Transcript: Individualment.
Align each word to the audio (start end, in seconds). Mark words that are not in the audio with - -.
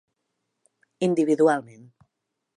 Individualment. 1.09 1.85